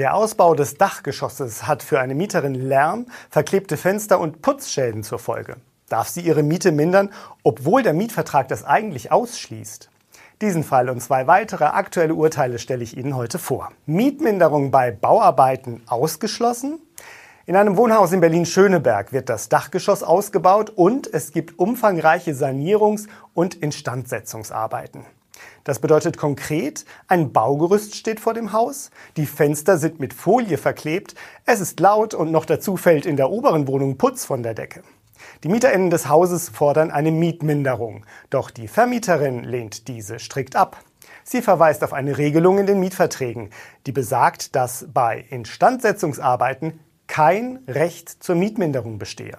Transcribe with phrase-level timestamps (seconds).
[0.00, 5.56] Der Ausbau des Dachgeschosses hat für eine Mieterin Lärm, verklebte Fenster und Putzschäden zur Folge.
[5.90, 7.10] Darf sie ihre Miete mindern,
[7.42, 9.90] obwohl der Mietvertrag das eigentlich ausschließt?
[10.40, 13.72] Diesen Fall und zwei weitere aktuelle Urteile stelle ich Ihnen heute vor.
[13.84, 16.80] Mietminderung bei Bauarbeiten ausgeschlossen?
[17.44, 23.54] In einem Wohnhaus in Berlin-Schöneberg wird das Dachgeschoss ausgebaut und es gibt umfangreiche Sanierungs- und
[23.54, 25.04] Instandsetzungsarbeiten.
[25.64, 31.14] Das bedeutet konkret, ein Baugerüst steht vor dem Haus, die Fenster sind mit Folie verklebt,
[31.44, 34.82] es ist laut und noch dazu fällt in der oberen Wohnung Putz von der Decke.
[35.44, 40.82] Die MieterInnen des Hauses fordern eine Mietminderung, doch die Vermieterin lehnt diese strikt ab.
[41.24, 43.50] Sie verweist auf eine Regelung in den Mietverträgen,
[43.86, 49.38] die besagt, dass bei Instandsetzungsarbeiten kein Recht zur Mietminderung bestehe.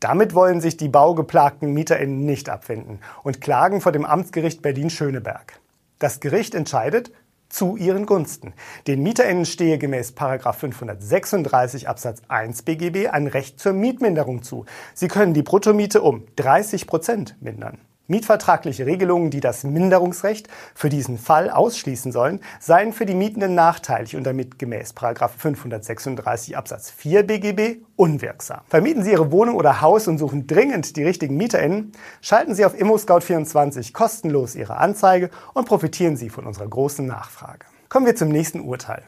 [0.00, 5.60] Damit wollen sich die baugeplagten MieterInnen nicht abfinden und klagen vor dem Amtsgericht Berlin-Schöneberg.
[5.98, 7.10] Das Gericht entscheidet
[7.48, 8.52] zu ihren Gunsten.
[8.86, 14.66] Den MieterInnen stehe gemäß 536 Absatz 1 BGB ein Recht zur Mietminderung zu.
[14.94, 17.78] Sie können die Bruttomiete um 30 Prozent mindern.
[18.08, 24.16] Mietvertragliche Regelungen, die das Minderungsrecht für diesen Fall ausschließen sollen, seien für die Mietenden nachteilig
[24.16, 28.60] und damit gemäß 536 Absatz 4 BGB unwirksam.
[28.66, 31.92] Vermieten Sie Ihre Wohnung oder Haus und suchen dringend die richtigen MieterInnen?
[32.22, 37.66] Schalten Sie auf ImmoScout24 kostenlos Ihre Anzeige und profitieren Sie von unserer großen Nachfrage.
[37.90, 39.02] Kommen wir zum nächsten Urteil.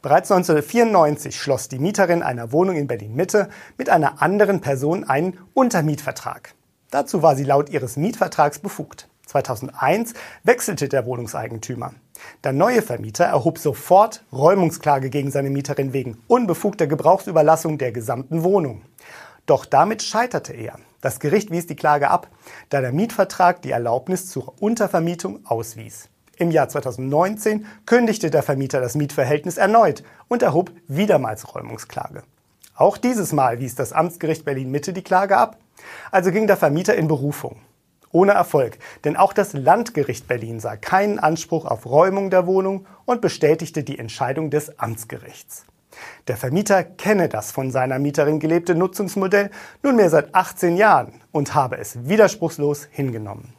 [0.00, 5.38] Bereits 1994 schloss die Mieterin einer Wohnung in Berlin Mitte mit einer anderen Person einen
[5.52, 6.55] Untermietvertrag.
[6.90, 9.08] Dazu war sie laut ihres Mietvertrags befugt.
[9.26, 11.94] 2001 wechselte der Wohnungseigentümer.
[12.44, 18.82] Der neue Vermieter erhob sofort Räumungsklage gegen seine Mieterin wegen unbefugter Gebrauchsüberlassung der gesamten Wohnung.
[19.46, 20.78] Doch damit scheiterte er.
[21.00, 22.28] Das Gericht wies die Klage ab,
[22.68, 26.08] da der Mietvertrag die Erlaubnis zur Untervermietung auswies.
[26.36, 32.22] Im Jahr 2019 kündigte der Vermieter das Mietverhältnis erneut und erhob wiedermals Räumungsklage.
[32.74, 35.58] Auch dieses Mal wies das Amtsgericht Berlin Mitte die Klage ab.
[36.10, 37.60] Also ging der Vermieter in Berufung.
[38.12, 43.20] Ohne Erfolg, denn auch das Landgericht Berlin sah keinen Anspruch auf Räumung der Wohnung und
[43.20, 45.66] bestätigte die Entscheidung des Amtsgerichts.
[46.28, 49.50] Der Vermieter kenne das von seiner Mieterin gelebte Nutzungsmodell
[49.82, 53.54] nunmehr seit 18 Jahren und habe es widerspruchslos hingenommen.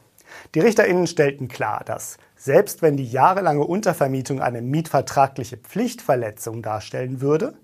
[0.54, 7.54] Die Richterinnen stellten klar, dass selbst wenn die jahrelange Untervermietung eine mietvertragliche Pflichtverletzung darstellen würde,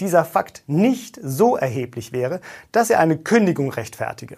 [0.00, 2.40] dieser Fakt nicht so erheblich wäre,
[2.72, 4.36] dass er eine Kündigung rechtfertige.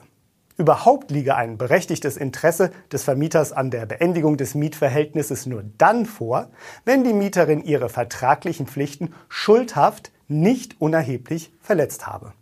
[0.59, 6.51] Überhaupt liege ein berechtigtes Interesse des Vermieters an der Beendigung des Mietverhältnisses nur dann vor,
[6.85, 12.33] wenn die Mieterin ihre vertraglichen Pflichten schuldhaft nicht unerheblich verletzt habe.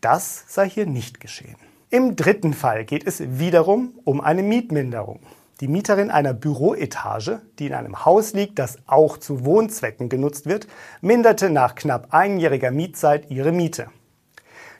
[0.00, 1.56] Das sei hier nicht geschehen.
[1.90, 5.20] Im dritten Fall geht es wiederum um eine Mietminderung.
[5.60, 10.68] Die Mieterin einer Büroetage, die in einem Haus liegt, das auch zu Wohnzwecken genutzt wird,
[11.00, 13.88] minderte nach knapp einjähriger Mietzeit ihre Miete.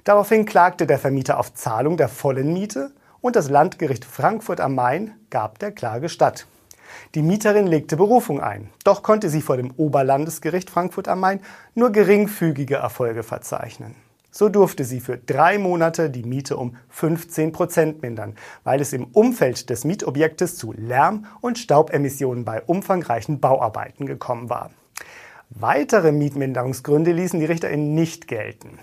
[0.04, 5.14] Daraufhin klagte der Vermieter auf Zahlung der vollen Miete und das Landgericht Frankfurt am Main
[5.30, 6.46] gab der Klage statt.
[7.16, 11.40] Die Mieterin legte Berufung ein, doch konnte sie vor dem Oberlandesgericht Frankfurt am Main
[11.74, 13.96] nur geringfügige Erfolge verzeichnen.
[14.38, 19.06] So durfte sie für drei Monate die Miete um 15 Prozent mindern, weil es im
[19.06, 24.70] Umfeld des Mietobjektes zu Lärm- und Staubemissionen bei umfangreichen Bauarbeiten gekommen war.
[25.50, 28.78] Weitere Mietminderungsgründe ließen die RichterInnen nicht gelten.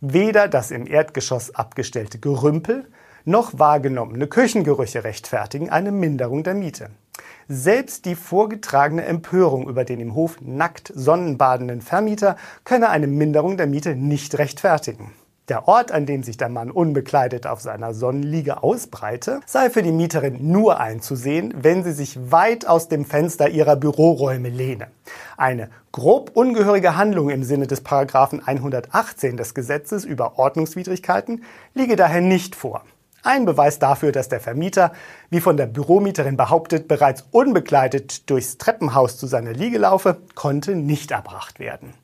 [0.00, 2.90] Weder das im Erdgeschoss abgestellte Gerümpel
[3.24, 6.90] noch wahrgenommene Küchengerüche rechtfertigen eine Minderung der Miete.
[7.50, 13.66] Selbst die vorgetragene Empörung über den im Hof nackt sonnenbadenden Vermieter könne eine Minderung der
[13.66, 15.12] Miete nicht rechtfertigen.
[15.48, 19.92] Der Ort, an dem sich der Mann unbekleidet auf seiner Sonnenliege ausbreite, sei für die
[19.92, 24.88] Mieterin nur einzusehen, wenn sie sich weit aus dem Fenster ihrer Büroräume lehne.
[25.38, 32.20] Eine grob ungehörige Handlung im Sinne des Paragraphen 118 des Gesetzes über Ordnungswidrigkeiten liege daher
[32.20, 32.84] nicht vor.
[33.22, 34.92] Ein Beweis dafür, dass der Vermieter,
[35.30, 41.10] wie von der Büromieterin behauptet, bereits unbegleitet durchs Treppenhaus zu seiner Liege laufe, konnte nicht
[41.10, 41.94] erbracht werden.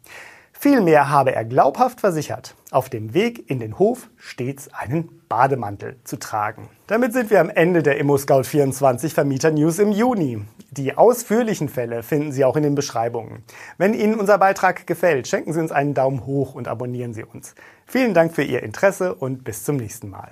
[0.65, 6.17] Vielmehr habe er glaubhaft versichert, auf dem Weg in den Hof stets einen Bademantel zu
[6.17, 6.71] tragen.
[6.87, 10.43] Damit sind wir am Ende der ImmoScout24 Vermieter News im Juni.
[10.71, 13.45] Die ausführlichen Fälle finden Sie auch in den Beschreibungen.
[13.77, 17.55] Wenn Ihnen unser Beitrag gefällt, schenken Sie uns einen Daumen hoch und abonnieren Sie uns.
[17.85, 20.31] Vielen Dank für Ihr Interesse und bis zum nächsten Mal.